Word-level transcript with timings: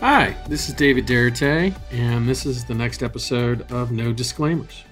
Hi, 0.00 0.34
this 0.48 0.70
is 0.70 0.74
David 0.74 1.06
Derrite, 1.06 1.76
and 1.92 2.26
this 2.26 2.46
is 2.46 2.64
the 2.64 2.74
next 2.74 3.02
episode 3.02 3.70
of 3.70 3.92
No 3.92 4.14
Disclaimers. 4.14 4.82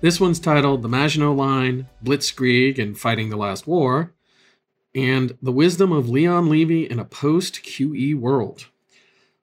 This 0.00 0.18
one's 0.18 0.40
titled 0.40 0.82
The 0.82 0.88
Maginot 0.88 1.36
Line, 1.36 1.86
Blitzkrieg, 2.04 2.76
and 2.80 2.98
Fighting 2.98 3.30
the 3.30 3.36
Last 3.36 3.68
War, 3.68 4.14
and 4.96 5.38
The 5.40 5.52
Wisdom 5.52 5.92
of 5.92 6.08
Leon 6.08 6.50
Levy 6.50 6.90
in 6.90 6.98
a 6.98 7.04
Post 7.04 7.62
QE 7.62 8.18
World. 8.18 8.66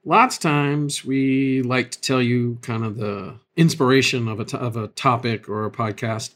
Lots 0.04 0.36
of 0.36 0.42
times 0.42 1.06
we 1.06 1.62
like 1.62 1.92
to 1.92 2.02
tell 2.02 2.22
you 2.22 2.58
kind 2.62 2.84
of 2.84 2.98
the 2.98 3.36
inspiration 3.56 4.28
of 4.28 4.42
a, 4.42 4.58
of 4.58 4.76
a 4.76 4.90
topic 4.90 5.48
or 5.48 5.66
a 5.66 5.72
podcast. 5.72 6.34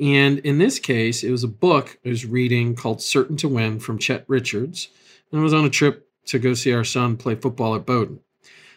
And 0.00 0.38
in 0.38 0.58
this 0.58 0.78
case, 0.78 1.24
it 1.24 1.32
was 1.32 1.42
a 1.42 1.48
book 1.48 1.98
I 2.06 2.10
was 2.10 2.24
reading 2.24 2.76
called 2.76 3.02
Certain 3.02 3.36
to 3.38 3.48
Win 3.48 3.80
from 3.80 3.98
Chet 3.98 4.24
Richards. 4.28 4.88
And 5.32 5.40
I 5.40 5.42
was 5.42 5.52
on 5.52 5.64
a 5.64 5.70
trip 5.70 6.06
to 6.26 6.38
go 6.38 6.54
see 6.54 6.72
our 6.72 6.84
son 6.84 7.16
play 7.16 7.34
football 7.34 7.74
at 7.74 7.84
Bowdoin. 7.84 8.20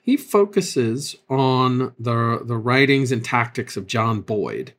He 0.04 0.18
focuses 0.18 1.16
on 1.30 1.94
the, 1.98 2.42
the 2.44 2.58
writings 2.58 3.14
and 3.14 3.24
tactics 3.24 3.78
of 3.78 3.88
John 3.88 4.20
Boyd, 4.20 4.74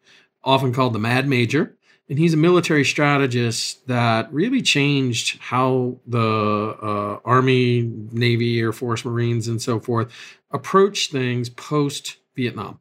often 0.45 0.74
called 0.74 0.92
the 0.92 0.98
Mad 0.98 1.27
Major. 1.27 1.74
And 2.10 2.19
he's 2.19 2.34
a 2.34 2.37
military 2.37 2.84
strategist 2.84 3.87
that 3.87 4.30
really 4.30 4.60
changed 4.60 5.38
how 5.41 5.97
the 6.06 6.20
uh, 6.20 7.20
Army, 7.24 7.91
Navy, 8.12 8.60
Air 8.60 8.74
Force, 8.74 9.02
Marines, 9.02 9.48
and 9.48 9.62
so 9.62 9.80
forth 9.80 10.12
approach 10.50 11.10
things 11.10 11.48
post 11.48 12.19
Vietnam. 12.36 12.78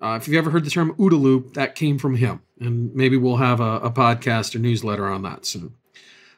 Uh, 0.00 0.18
if 0.18 0.26
you've 0.26 0.38
ever 0.38 0.50
heard 0.50 0.64
the 0.64 0.70
term 0.70 0.94
OODA 0.94 1.20
loop, 1.20 1.52
that 1.52 1.74
came 1.74 1.98
from 1.98 2.16
him. 2.16 2.40
And 2.58 2.94
maybe 2.94 3.18
we'll 3.18 3.36
have 3.36 3.60
a, 3.60 3.76
a 3.80 3.90
podcast 3.90 4.54
or 4.54 4.58
newsletter 4.58 5.06
on 5.06 5.20
that 5.22 5.44
soon. 5.44 5.74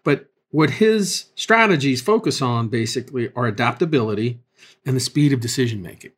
But 0.02 0.28
what 0.50 0.70
his 0.70 1.26
strategies 1.36 2.02
focus 2.02 2.42
on 2.42 2.66
basically 2.66 3.30
are 3.36 3.46
adaptability 3.46 4.40
and 4.84 4.96
the 4.96 5.00
speed 5.00 5.32
of 5.32 5.40
decision 5.40 5.82
making. 5.82 6.12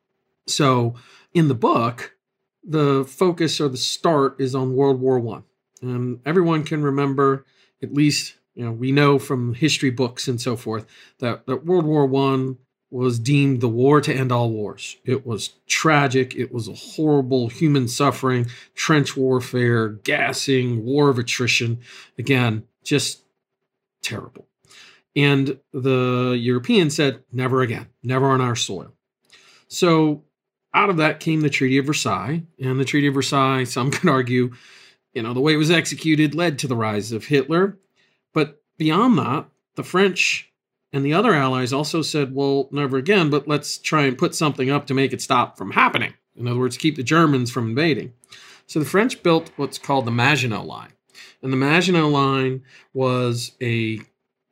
So 0.47 0.95
in 1.33 1.47
the 1.47 1.55
book, 1.55 2.15
the 2.63 3.05
focus 3.05 3.61
or 3.61 3.69
the 3.69 3.77
start 3.77 4.39
is 4.39 4.53
on 4.55 4.75
World 4.75 4.99
War 4.99 5.19
One. 5.19 5.43
And 5.81 6.19
everyone 6.25 6.63
can 6.63 6.83
remember, 6.83 7.45
at 7.81 7.93
least, 7.93 8.35
you 8.53 8.65
know, 8.65 8.71
we 8.71 8.91
know 8.91 9.17
from 9.17 9.53
history 9.53 9.89
books 9.89 10.27
and 10.27 10.41
so 10.41 10.55
forth, 10.55 10.85
that, 11.19 11.45
that 11.45 11.65
World 11.65 11.85
War 11.85 12.05
One 12.05 12.57
was 12.91 13.19
deemed 13.19 13.61
the 13.61 13.69
war 13.69 14.01
to 14.01 14.13
end 14.13 14.31
all 14.31 14.49
wars. 14.49 14.97
It 15.05 15.25
was 15.25 15.49
tragic. 15.67 16.35
It 16.35 16.51
was 16.51 16.67
a 16.67 16.73
horrible 16.73 17.47
human 17.47 17.87
suffering, 17.87 18.47
trench 18.73 19.15
warfare, 19.15 19.89
gassing, 19.89 20.83
war 20.83 21.09
of 21.09 21.19
attrition. 21.19 21.79
Again, 22.17 22.63
just 22.83 23.21
terrible. 24.01 24.48
And 25.15 25.59
the 25.73 26.37
Europeans 26.39 26.95
said, 26.95 27.23
never 27.31 27.61
again, 27.61 27.87
never 28.03 28.27
on 28.27 28.41
our 28.41 28.55
soil. 28.55 28.93
So 29.67 30.23
out 30.73 30.89
of 30.89 30.97
that 30.97 31.19
came 31.19 31.41
the 31.41 31.49
Treaty 31.49 31.77
of 31.77 31.85
Versailles. 31.85 32.43
And 32.61 32.79
the 32.79 32.85
Treaty 32.85 33.07
of 33.07 33.13
Versailles, 33.13 33.63
some 33.63 33.91
could 33.91 34.09
argue, 34.09 34.51
you 35.13 35.23
know, 35.23 35.33
the 35.33 35.41
way 35.41 35.53
it 35.53 35.57
was 35.57 35.71
executed 35.71 36.35
led 36.35 36.59
to 36.59 36.67
the 36.67 36.75
rise 36.75 37.11
of 37.11 37.25
Hitler. 37.25 37.77
But 38.33 38.61
beyond 38.77 39.17
that, 39.17 39.47
the 39.75 39.83
French 39.83 40.51
and 40.91 41.05
the 41.05 41.13
other 41.13 41.33
allies 41.33 41.73
also 41.73 42.01
said, 42.01 42.33
well, 42.33 42.67
never 42.71 42.97
again, 42.97 43.29
but 43.29 43.47
let's 43.47 43.77
try 43.77 44.03
and 44.03 44.17
put 44.17 44.35
something 44.35 44.69
up 44.69 44.87
to 44.87 44.93
make 44.93 45.13
it 45.13 45.21
stop 45.21 45.57
from 45.57 45.71
happening. 45.71 46.13
In 46.35 46.47
other 46.47 46.59
words, 46.59 46.77
keep 46.77 46.95
the 46.95 47.03
Germans 47.03 47.51
from 47.51 47.69
invading. 47.69 48.13
So 48.65 48.79
the 48.79 48.85
French 48.85 49.21
built 49.23 49.51
what's 49.55 49.77
called 49.77 50.05
the 50.05 50.11
Maginot 50.11 50.65
Line. 50.65 50.93
And 51.41 51.51
the 51.51 51.57
Maginot 51.57 52.07
Line 52.07 52.63
was 52.93 53.51
a, 53.61 53.99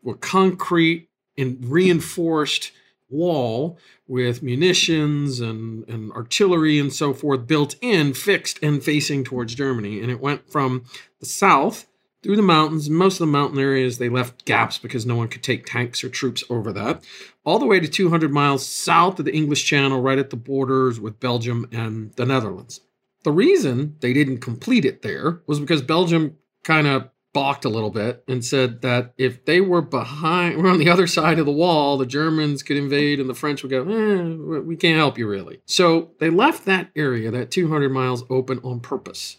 a 0.10 0.16
concrete 0.16 1.10
and 1.38 1.64
reinforced 1.66 2.72
wall 3.10 3.78
with 4.08 4.44
munitions 4.44 5.40
and, 5.40 5.88
and 5.88 6.12
artillery 6.12 6.80
and 6.80 6.92
so 6.92 7.14
forth 7.14 7.48
built 7.48 7.76
in, 7.82 8.14
fixed 8.14 8.60
and 8.62 8.84
facing 8.84 9.24
towards 9.24 9.56
Germany. 9.56 10.02
And 10.02 10.12
it 10.12 10.20
went 10.20 10.50
from 10.50 10.86
the 11.20 11.26
south 11.26 11.88
through 12.24 12.36
the 12.36 12.42
mountains. 12.42 12.90
Most 12.90 13.16
of 13.16 13.28
the 13.28 13.32
mountain 13.32 13.60
areas, 13.60 13.98
they 13.98 14.10
left 14.10 14.46
gaps 14.46 14.78
because 14.78 15.06
no 15.06 15.16
one 15.16 15.28
could 15.28 15.44
take 15.44 15.66
tanks 15.66 16.04
or 16.04 16.10
troops 16.10 16.44
over 16.50 16.74
that. 16.74 17.04
All 17.44 17.60
the 17.60 17.66
way 17.66 17.80
to 17.80 17.88
200 17.88 18.32
miles 18.32 18.66
south 18.66 19.20
of 19.20 19.26
the 19.26 19.36
English 19.36 19.66
Channel, 19.66 20.02
right 20.02 20.20
at 20.20 20.30
the 20.30 20.36
borders 20.36 21.00
with 21.00 21.20
Belgium 21.20 21.68
and 21.72 22.12
the 22.14 22.26
Netherlands. 22.26 22.82
The 23.24 23.32
reason 23.32 23.96
they 24.00 24.14
didn't 24.14 24.40
complete 24.40 24.86
it 24.86 25.02
there 25.02 25.42
was 25.48 25.60
because 25.60 25.82
Belgium 25.82 26.38
kind 26.64 26.88
of 26.88 27.10
balked 27.38 27.66
a 27.66 27.70
little 27.70 27.92
bit 27.92 28.24
and 28.28 28.44
said 28.44 28.82
that 28.82 29.14
if 29.16 29.46
they 29.46 29.62
were 29.62 29.84
behind, 29.84 30.58
were 30.58 30.72
on 30.72 30.80
the 30.80 30.90
other 30.90 31.06
side 31.06 31.38
of 31.38 31.46
the 31.46 31.52
wall, 31.52 31.96
the 31.96 32.06
Germans 32.08 32.64
could 32.64 32.78
invade 32.78 33.20
and 33.20 33.30
the 33.30 33.36
French 33.36 33.62
would 33.62 33.70
go, 33.70 33.84
eh, 33.84 34.60
we 34.62 34.76
can't 34.76 34.98
help 34.98 35.20
you 35.20 35.28
really. 35.28 35.62
So 35.68 36.10
they 36.18 36.32
left 36.32 36.66
that 36.66 36.90
area, 36.96 37.30
that 37.30 37.52
200 37.52 37.90
miles, 37.90 38.24
open 38.32 38.60
on 38.64 38.80
purpose. 38.80 39.38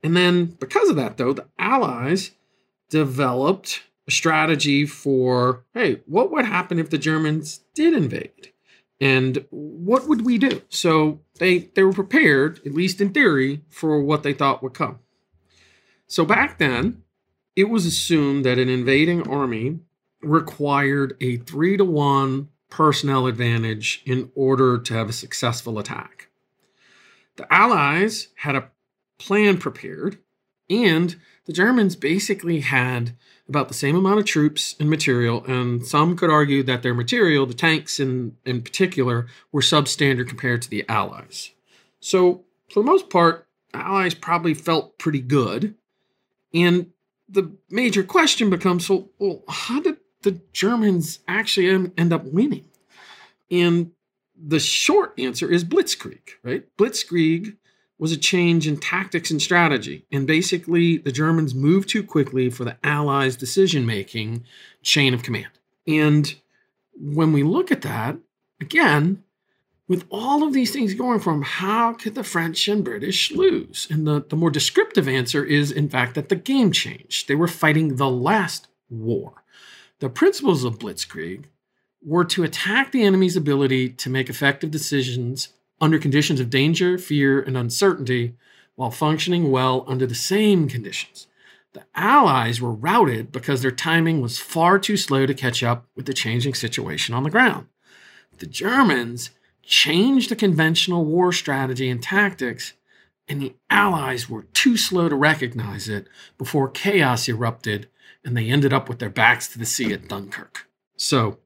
And 0.00 0.16
then 0.16 0.44
because 0.44 0.90
of 0.90 0.94
that, 0.94 1.16
though, 1.16 1.32
the 1.32 1.48
Allies 1.58 2.30
developed 2.88 3.82
a 4.06 4.12
strategy 4.12 4.86
for 4.86 5.64
hey, 5.74 6.02
what 6.06 6.30
would 6.30 6.44
happen 6.44 6.78
if 6.78 6.90
the 6.90 6.98
Germans 6.98 7.62
did 7.74 7.94
invade? 7.94 8.52
And 9.00 9.44
what 9.50 10.06
would 10.06 10.24
we 10.24 10.38
do? 10.38 10.62
So 10.68 11.18
they, 11.40 11.58
they 11.74 11.82
were 11.82 11.92
prepared, 11.92 12.60
at 12.64 12.74
least 12.74 13.00
in 13.00 13.10
theory, 13.10 13.62
for 13.70 14.00
what 14.00 14.22
they 14.22 14.34
thought 14.34 14.62
would 14.62 14.74
come. 14.74 15.00
So 16.06 16.24
back 16.24 16.58
then, 16.58 17.02
it 17.56 17.64
was 17.64 17.86
assumed 17.86 18.44
that 18.44 18.58
an 18.58 18.68
invading 18.68 19.28
army 19.28 19.80
required 20.22 21.16
a 21.20 21.36
three 21.38 21.76
to 21.76 21.84
one 21.84 22.48
personnel 22.68 23.26
advantage 23.26 24.02
in 24.06 24.30
order 24.34 24.78
to 24.78 24.94
have 24.94 25.08
a 25.08 25.14
successful 25.14 25.78
attack. 25.78 26.28
The 27.36 27.52
Allies 27.52 28.28
had 28.36 28.54
a 28.54 28.70
plan 29.18 29.58
prepared, 29.58 30.18
and 30.68 31.16
the 31.46 31.52
Germans 31.52 31.96
basically 31.96 32.60
had 32.60 33.16
about 33.48 33.68
the 33.68 33.74
same 33.74 33.96
amount 33.96 34.20
of 34.20 34.24
troops 34.24 34.76
and 34.78 34.88
material, 34.88 35.44
and 35.46 35.84
some 35.84 36.16
could 36.16 36.30
argue 36.30 36.62
that 36.62 36.82
their 36.82 36.94
material, 36.94 37.46
the 37.46 37.54
tanks 37.54 37.98
in, 37.98 38.36
in 38.44 38.62
particular, 38.62 39.26
were 39.50 39.60
substandard 39.60 40.28
compared 40.28 40.62
to 40.62 40.70
the 40.70 40.84
Allies. 40.88 41.50
So, 41.98 42.44
for 42.70 42.80
the 42.80 42.86
most 42.86 43.10
part, 43.10 43.48
Allies 43.74 44.14
probably 44.14 44.54
felt 44.54 44.98
pretty 44.98 45.20
good. 45.20 45.74
And 46.54 46.92
the 47.30 47.50
major 47.70 48.02
question 48.02 48.50
becomes 48.50 48.88
well, 48.88 49.08
well, 49.18 49.42
how 49.48 49.80
did 49.80 49.98
the 50.22 50.40
Germans 50.52 51.20
actually 51.28 51.68
end 51.96 52.12
up 52.12 52.24
winning? 52.24 52.68
And 53.50 53.92
the 54.36 54.60
short 54.60 55.14
answer 55.18 55.50
is 55.50 55.64
blitzkrieg, 55.64 56.20
right? 56.42 56.64
Blitzkrieg 56.76 57.56
was 57.98 58.12
a 58.12 58.16
change 58.16 58.66
in 58.66 58.78
tactics 58.78 59.30
and 59.30 59.42
strategy. 59.42 60.06
And 60.10 60.26
basically, 60.26 60.96
the 60.96 61.12
Germans 61.12 61.54
moved 61.54 61.88
too 61.90 62.02
quickly 62.02 62.48
for 62.48 62.64
the 62.64 62.78
Allies' 62.82 63.36
decision 63.36 63.84
making 63.84 64.44
chain 64.82 65.12
of 65.12 65.22
command. 65.22 65.50
And 65.86 66.34
when 66.94 67.32
we 67.32 67.42
look 67.42 67.70
at 67.70 67.82
that, 67.82 68.16
again, 68.60 69.22
with 69.90 70.06
all 70.08 70.44
of 70.44 70.52
these 70.52 70.72
things 70.72 70.94
going 70.94 71.18
from 71.18 71.42
how 71.42 71.92
could 71.92 72.14
the 72.14 72.22
French 72.22 72.68
and 72.68 72.84
British 72.84 73.32
lose? 73.32 73.88
And 73.90 74.06
the, 74.06 74.24
the 74.28 74.36
more 74.36 74.48
descriptive 74.48 75.08
answer 75.08 75.44
is, 75.44 75.72
in 75.72 75.88
fact, 75.88 76.14
that 76.14 76.28
the 76.28 76.36
game 76.36 76.70
changed. 76.70 77.26
They 77.26 77.34
were 77.34 77.48
fighting 77.48 77.96
the 77.96 78.08
last 78.08 78.68
war. 78.88 79.42
The 79.98 80.08
principles 80.08 80.62
of 80.62 80.78
Blitzkrieg 80.78 81.46
were 82.04 82.24
to 82.26 82.44
attack 82.44 82.92
the 82.92 83.02
enemy's 83.02 83.36
ability 83.36 83.88
to 83.88 84.08
make 84.08 84.30
effective 84.30 84.70
decisions 84.70 85.48
under 85.80 85.98
conditions 85.98 86.38
of 86.38 86.50
danger, 86.50 86.96
fear, 86.96 87.40
and 87.42 87.56
uncertainty 87.56 88.36
while 88.76 88.92
functioning 88.92 89.50
well 89.50 89.84
under 89.88 90.06
the 90.06 90.14
same 90.14 90.68
conditions. 90.68 91.26
The 91.72 91.82
Allies 91.96 92.60
were 92.60 92.72
routed 92.72 93.32
because 93.32 93.60
their 93.60 93.72
timing 93.72 94.20
was 94.20 94.38
far 94.38 94.78
too 94.78 94.96
slow 94.96 95.26
to 95.26 95.34
catch 95.34 95.64
up 95.64 95.86
with 95.96 96.06
the 96.06 96.14
changing 96.14 96.54
situation 96.54 97.12
on 97.12 97.24
the 97.24 97.30
ground. 97.30 97.66
The 98.38 98.46
Germans 98.46 99.30
changed 99.70 100.30
the 100.30 100.36
conventional 100.36 101.04
war 101.04 101.32
strategy 101.32 101.88
and 101.88 102.02
tactics, 102.02 102.74
and 103.28 103.40
the 103.40 103.54
Allies 103.70 104.28
were 104.28 104.42
too 104.42 104.76
slow 104.76 105.08
to 105.08 105.14
recognize 105.14 105.88
it 105.88 106.08
before 106.36 106.68
chaos 106.68 107.28
erupted 107.28 107.88
and 108.24 108.36
they 108.36 108.50
ended 108.50 108.72
up 108.72 108.88
with 108.88 108.98
their 108.98 109.08
backs 109.08 109.48
to 109.48 109.58
the 109.58 109.64
sea 109.64 109.92
at 109.92 110.08
Dunkirk. 110.08 110.68
So, 110.96 111.38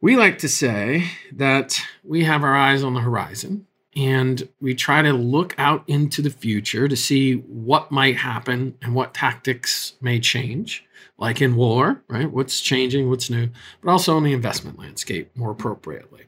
we 0.00 0.16
like 0.16 0.38
to 0.38 0.48
say 0.48 1.10
that 1.30 1.78
we 2.02 2.24
have 2.24 2.42
our 2.42 2.56
eyes 2.56 2.82
on 2.82 2.94
the 2.94 3.00
horizon 3.00 3.66
and 3.94 4.48
we 4.60 4.74
try 4.74 5.02
to 5.02 5.12
look 5.12 5.54
out 5.58 5.84
into 5.86 6.22
the 6.22 6.30
future 6.30 6.88
to 6.88 6.96
see 6.96 7.34
what 7.34 7.92
might 7.92 8.16
happen 8.16 8.78
and 8.80 8.94
what 8.94 9.12
tactics 9.12 9.92
may 10.00 10.18
change, 10.18 10.84
like 11.18 11.42
in 11.42 11.54
war, 11.54 12.02
right? 12.08 12.30
What's 12.30 12.60
changing, 12.60 13.10
what's 13.10 13.28
new, 13.28 13.50
but 13.82 13.90
also 13.90 14.16
in 14.16 14.24
the 14.24 14.32
investment 14.32 14.78
landscape 14.78 15.36
more 15.36 15.50
appropriately. 15.50 16.24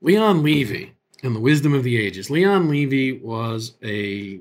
Leon 0.00 0.42
Levy 0.42 0.94
and 1.22 1.34
the 1.34 1.40
wisdom 1.40 1.74
of 1.74 1.82
the 1.84 1.98
ages. 1.98 2.30
Leon 2.30 2.68
Levy 2.68 3.12
was 3.12 3.72
a 3.82 4.40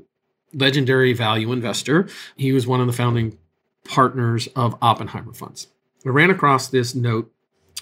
legendary 0.54 1.14
value 1.14 1.52
investor. 1.52 2.08
He 2.36 2.52
was 2.52 2.68
one 2.68 2.82
of 2.82 2.88
the 2.88 2.94
founding 2.94 3.38
partners 3.86 4.48
of 4.56 4.76
Oppenheimer 4.82 5.34
Funds. 5.34 5.68
I 6.06 6.10
ran 6.10 6.30
across 6.30 6.68
this 6.68 6.94
note 6.94 7.34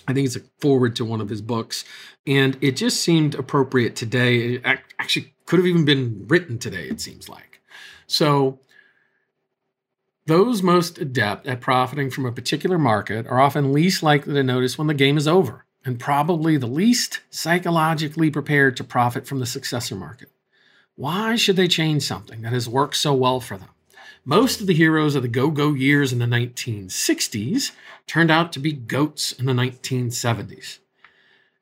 I 0.07 0.13
think 0.13 0.25
it's 0.25 0.35
a 0.35 0.41
forward 0.59 0.95
to 0.97 1.05
one 1.05 1.21
of 1.21 1.29
his 1.29 1.41
books. 1.41 1.85
And 2.25 2.57
it 2.61 2.75
just 2.75 3.01
seemed 3.01 3.35
appropriate 3.35 3.95
today. 3.95 4.55
It 4.55 4.61
actually 4.99 5.33
could 5.45 5.59
have 5.59 5.67
even 5.67 5.85
been 5.85 6.25
written 6.27 6.57
today, 6.57 6.87
it 6.87 7.01
seems 7.01 7.29
like. 7.29 7.61
So, 8.07 8.59
those 10.27 10.61
most 10.61 10.97
adept 10.97 11.47
at 11.47 11.61
profiting 11.61 12.09
from 12.09 12.25
a 12.25 12.31
particular 12.31 12.77
market 12.77 13.25
are 13.27 13.41
often 13.41 13.73
least 13.73 14.03
likely 14.03 14.33
to 14.33 14.43
notice 14.43 14.77
when 14.77 14.87
the 14.87 14.93
game 14.93 15.17
is 15.17 15.27
over, 15.27 15.65
and 15.83 15.99
probably 15.99 16.57
the 16.57 16.67
least 16.67 17.21
psychologically 17.29 18.29
prepared 18.29 18.77
to 18.77 18.83
profit 18.83 19.27
from 19.27 19.39
the 19.39 19.45
successor 19.45 19.95
market. 19.95 20.29
Why 20.95 21.35
should 21.35 21.55
they 21.55 21.67
change 21.67 22.03
something 22.03 22.41
that 22.41 22.53
has 22.53 22.69
worked 22.69 22.97
so 22.97 23.13
well 23.13 23.39
for 23.39 23.57
them? 23.57 23.69
Most 24.23 24.61
of 24.61 24.67
the 24.67 24.75
heroes 24.75 25.15
of 25.15 25.23
the 25.23 25.27
go 25.27 25.49
go 25.49 25.73
years 25.73 26.13
in 26.13 26.19
the 26.19 26.25
1960s 26.25 27.71
turned 28.05 28.29
out 28.29 28.53
to 28.53 28.59
be 28.59 28.71
goats 28.71 29.31
in 29.31 29.45
the 29.45 29.53
1970s. 29.53 30.77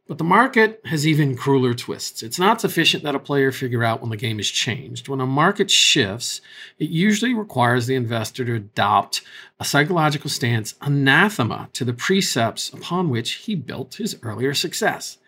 But 0.10 0.18
the 0.18 0.24
market 0.24 0.82
has 0.86 1.06
even 1.06 1.38
crueler 1.38 1.76
twists. 1.76 2.24
It's 2.24 2.40
not 2.40 2.60
sufficient 2.60 3.04
that 3.04 3.14
a 3.14 3.20
player 3.20 3.52
figure 3.52 3.84
out 3.84 4.02
when 4.02 4.10
the 4.10 4.18
game 4.18 4.38
has 4.38 4.48
changed. 4.48 5.08
When 5.08 5.22
a 5.22 5.28
market 5.28 5.70
shifts, 5.70 6.42
it 6.80 6.90
usually 6.90 7.36
requires 7.36 7.86
the 7.86 7.94
investor 7.94 8.44
to 8.44 8.56
adopt 8.56 9.22
a 9.60 9.66
psychological 9.66 10.32
stance 10.32 10.74
anathema 10.82 11.70
to 11.74 11.86
the 11.86 11.94
precepts 11.94 12.74
upon 12.74 13.12
which 13.12 13.34
he 13.34 13.54
built 13.54 13.98
his 13.98 14.18
earlier 14.24 14.56
success. 14.56 15.20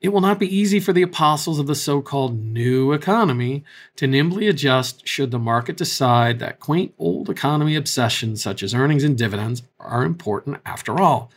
It 0.00 0.08
will 0.08 0.22
not 0.22 0.38
be 0.38 0.56
easy 0.56 0.80
for 0.80 0.94
the 0.94 1.02
apostles 1.02 1.58
of 1.58 1.66
the 1.66 1.74
so 1.74 2.00
called 2.00 2.42
new 2.42 2.94
economy 2.94 3.62
to 3.96 4.06
nimbly 4.06 4.48
adjust 4.48 5.06
should 5.06 5.32
the 5.32 5.38
market 5.38 5.76
decide 5.76 6.38
that 6.38 6.60
quaint 6.60 6.94
old 6.98 7.28
economy 7.28 7.76
obsessions 7.76 8.42
such 8.42 8.62
as 8.62 8.72
earnings 8.72 9.04
and 9.04 9.18
dividends 9.18 9.62
are 9.78 10.02
important 10.02 10.62
after 10.64 10.98
all. 10.98 11.30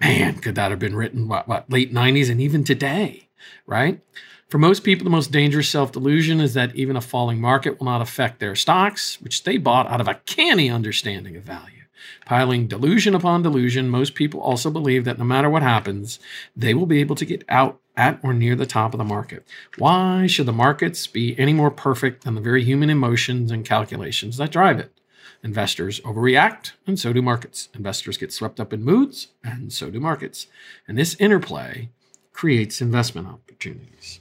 Man, 0.00 0.38
could 0.38 0.54
that 0.54 0.70
have 0.70 0.78
been 0.78 0.96
written 0.96 1.28
what, 1.28 1.46
what 1.46 1.70
late 1.70 1.92
90s 1.92 2.30
and 2.30 2.40
even 2.40 2.64
today, 2.64 3.28
right? 3.66 4.00
For 4.48 4.58
most 4.58 4.82
people, 4.82 5.04
the 5.04 5.10
most 5.10 5.30
dangerous 5.30 5.68
self 5.68 5.92
delusion 5.92 6.40
is 6.40 6.54
that 6.54 6.74
even 6.74 6.96
a 6.96 7.00
falling 7.00 7.40
market 7.40 7.78
will 7.78 7.86
not 7.86 8.00
affect 8.00 8.40
their 8.40 8.56
stocks, 8.56 9.20
which 9.20 9.44
they 9.44 9.58
bought 9.58 9.88
out 9.88 10.00
of 10.00 10.08
a 10.08 10.20
canny 10.26 10.68
understanding 10.70 11.36
of 11.36 11.44
value. 11.44 11.84
Piling 12.24 12.66
delusion 12.66 13.14
upon 13.14 13.42
delusion, 13.42 13.88
most 13.88 14.14
people 14.14 14.40
also 14.40 14.70
believe 14.70 15.04
that 15.04 15.18
no 15.18 15.24
matter 15.24 15.50
what 15.50 15.62
happens, 15.62 16.18
they 16.56 16.74
will 16.74 16.86
be 16.86 17.00
able 17.00 17.16
to 17.16 17.24
get 17.24 17.44
out 17.48 17.80
at 17.96 18.18
or 18.22 18.32
near 18.32 18.56
the 18.56 18.66
top 18.66 18.94
of 18.94 18.98
the 18.98 19.04
market. 19.04 19.46
Why 19.78 20.26
should 20.26 20.46
the 20.46 20.52
markets 20.52 21.06
be 21.06 21.38
any 21.38 21.52
more 21.52 21.70
perfect 21.70 22.24
than 22.24 22.34
the 22.34 22.40
very 22.40 22.64
human 22.64 22.90
emotions 22.90 23.50
and 23.50 23.64
calculations 23.64 24.36
that 24.38 24.52
drive 24.52 24.78
it? 24.78 24.92
Investors 25.42 26.00
overreact, 26.00 26.72
and 26.86 26.98
so 26.98 27.12
do 27.12 27.22
markets. 27.22 27.68
Investors 27.74 28.16
get 28.16 28.32
swept 28.32 28.60
up 28.60 28.72
in 28.72 28.82
moods, 28.82 29.28
and 29.42 29.72
so 29.72 29.90
do 29.90 30.00
markets. 30.00 30.46
And 30.86 30.98
this 30.98 31.14
interplay 31.18 31.88
creates 32.32 32.80
investment 32.80 33.28
opportunities. 33.28 34.20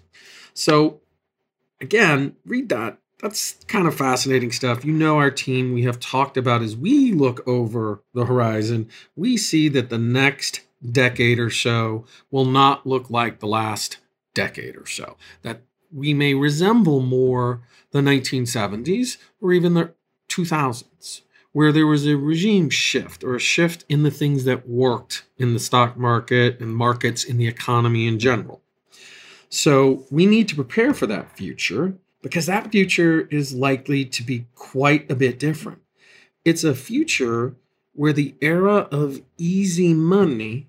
So, 0.53 1.01
again, 1.79 2.35
read 2.45 2.69
that. 2.69 2.97
That's 3.21 3.53
kind 3.67 3.87
of 3.87 3.95
fascinating 3.95 4.51
stuff. 4.51 4.85
You 4.85 4.93
know, 4.93 5.17
our 5.17 5.31
team, 5.31 5.73
we 5.73 5.83
have 5.83 5.99
talked 5.99 6.37
about 6.37 6.61
as 6.61 6.75
we 6.75 7.11
look 7.11 7.45
over 7.47 8.01
the 8.13 8.25
horizon, 8.25 8.89
we 9.15 9.35
see 9.35 9.67
that 9.69 9.89
the 9.89 9.97
next 9.97 10.61
decade 10.89 11.39
or 11.39 11.49
so 11.49 12.05
will 12.31 12.45
not 12.45 12.87
look 12.87 13.09
like 13.09 13.39
the 13.39 13.47
last 13.47 13.97
decade 14.33 14.77
or 14.77 14.85
so. 14.85 15.17
That 15.41 15.61
we 15.91 16.13
may 16.13 16.33
resemble 16.33 17.01
more 17.01 17.61
the 17.91 17.99
1970s 17.99 19.17
or 19.41 19.53
even 19.53 19.73
the 19.73 19.93
2000s, 20.29 21.21
where 21.51 21.71
there 21.71 21.87
was 21.87 22.07
a 22.07 22.15
regime 22.15 22.69
shift 22.69 23.23
or 23.23 23.35
a 23.35 23.39
shift 23.39 23.83
in 23.89 24.03
the 24.03 24.11
things 24.11 24.43
that 24.45 24.69
worked 24.69 25.25
in 25.37 25.53
the 25.53 25.59
stock 25.59 25.97
market 25.97 26.59
and 26.59 26.75
markets 26.75 27.23
in 27.23 27.37
the 27.37 27.47
economy 27.47 28.07
in 28.07 28.19
general. 28.19 28.61
So 29.49 30.05
we 30.11 30.25
need 30.25 30.47
to 30.49 30.55
prepare 30.55 30.93
for 30.93 31.07
that 31.07 31.35
future 31.35 31.95
because 32.21 32.45
that 32.45 32.71
future 32.71 33.21
is 33.31 33.53
likely 33.53 34.05
to 34.05 34.23
be 34.23 34.45
quite 34.55 35.09
a 35.09 35.15
bit 35.15 35.39
different. 35.39 35.81
It's 36.45 36.63
a 36.63 36.75
future 36.75 37.55
where 37.93 38.13
the 38.13 38.35
era 38.41 38.87
of 38.91 39.21
easy 39.37 39.93
money 39.93 40.67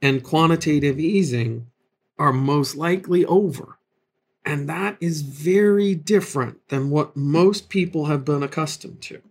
and 0.00 0.22
quantitative 0.24 0.98
easing 0.98 1.66
are 2.18 2.32
most 2.32 2.76
likely 2.76 3.24
over. 3.26 3.78
And 4.44 4.68
that 4.68 4.96
is 5.00 5.22
very 5.22 5.94
different 5.94 6.68
than 6.68 6.90
what 6.90 7.16
most 7.16 7.68
people 7.68 8.06
have 8.06 8.24
been 8.24 8.42
accustomed 8.42 9.00
to. 9.02 9.22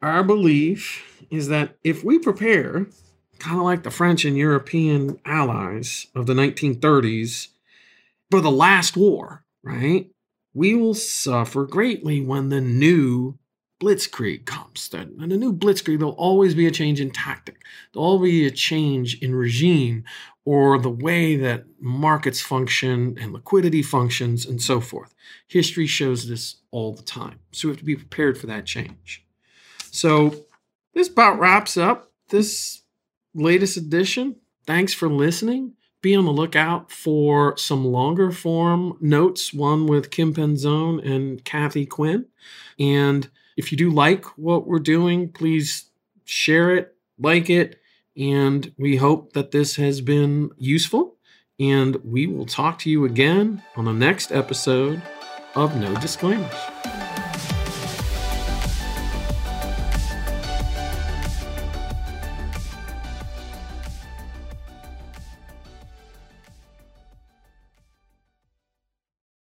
Our 0.00 0.22
belief 0.22 1.26
is 1.30 1.48
that 1.48 1.76
if 1.82 2.04
we 2.04 2.18
prepare, 2.18 2.86
kind 3.38 3.58
of 3.58 3.64
like 3.64 3.82
the 3.82 3.90
French 3.90 4.24
and 4.24 4.36
European 4.36 5.18
allies 5.24 6.06
of 6.14 6.26
the 6.26 6.34
1930s, 6.34 7.48
for 8.30 8.40
the 8.40 8.50
last 8.50 8.96
war, 8.96 9.44
right? 9.62 10.10
We 10.54 10.74
will 10.74 10.94
suffer 10.94 11.64
greatly 11.64 12.20
when 12.20 12.50
the 12.50 12.60
new 12.60 13.38
blitzkrieg 13.80 14.46
comes. 14.46 14.88
And 14.92 15.32
a 15.32 15.36
new 15.36 15.52
blitzkrieg, 15.52 15.98
there'll 15.98 16.14
always 16.14 16.54
be 16.54 16.66
a 16.66 16.70
change 16.70 17.00
in 17.00 17.10
tactic. 17.10 17.62
There'll 17.92 18.08
always 18.08 18.32
be 18.32 18.46
a 18.46 18.50
change 18.50 19.20
in 19.20 19.34
regime 19.34 20.04
or 20.46 20.78
the 20.78 20.88
way 20.88 21.36
that 21.36 21.64
markets 21.80 22.40
function 22.40 23.18
and 23.20 23.32
liquidity 23.32 23.82
functions 23.82 24.46
and 24.46 24.62
so 24.62 24.80
forth. 24.80 25.12
History 25.48 25.88
shows 25.88 26.28
this 26.28 26.56
all 26.70 26.94
the 26.94 27.02
time. 27.02 27.40
So 27.50 27.68
we 27.68 27.72
have 27.72 27.80
to 27.80 27.84
be 27.84 27.96
prepared 27.96 28.38
for 28.38 28.46
that 28.46 28.64
change. 28.64 29.26
So 29.90 30.46
this 30.94 31.08
about 31.08 31.40
wraps 31.40 31.76
up 31.76 32.12
this 32.28 32.82
latest 33.34 33.76
edition. 33.76 34.36
Thanks 34.66 34.94
for 34.94 35.08
listening. 35.08 35.72
Be 36.00 36.14
on 36.14 36.24
the 36.24 36.32
lookout 36.32 36.92
for 36.92 37.56
some 37.56 37.84
longer 37.84 38.30
form 38.30 38.96
notes, 39.00 39.52
one 39.52 39.86
with 39.86 40.12
Kim 40.12 40.32
Penzone 40.32 41.04
and 41.04 41.44
Kathy 41.44 41.86
Quinn. 41.86 42.26
And 42.78 43.28
if 43.56 43.72
you 43.72 43.78
do 43.78 43.90
like 43.90 44.24
what 44.38 44.68
we're 44.68 44.78
doing, 44.78 45.32
please 45.32 45.90
share 46.24 46.76
it, 46.76 46.94
like 47.18 47.50
it, 47.50 47.80
and 48.16 48.72
we 48.78 48.96
hope 48.96 49.32
that 49.34 49.50
this 49.50 49.76
has 49.76 50.00
been 50.00 50.50
useful. 50.58 51.16
And 51.58 51.96
we 52.04 52.26
will 52.26 52.46
talk 52.46 52.78
to 52.80 52.90
you 52.90 53.04
again 53.06 53.62
on 53.76 53.86
the 53.86 53.92
next 53.92 54.30
episode 54.30 55.02
of 55.54 55.74
No 55.76 55.94
Disclaimers. 55.94 57.05